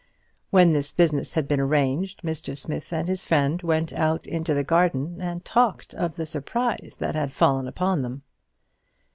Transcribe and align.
When 0.49 0.71
this 0.71 0.91
business 0.91 1.35
had 1.35 1.47
been 1.47 1.59
arranged, 1.59 2.23
Mr. 2.23 2.57
Smith 2.57 2.91
and 2.91 3.07
his 3.07 3.23
friend 3.23 3.61
went 3.61 3.93
out 3.93 4.25
into 4.25 4.55
the 4.55 4.63
garden 4.63 5.21
and 5.21 5.45
talked 5.45 5.93
of 5.93 6.15
the 6.15 6.25
surprise 6.25 6.95
that 6.97 7.13
had 7.13 7.31
fallen 7.31 7.67
upon 7.67 8.01
them. 8.01 8.23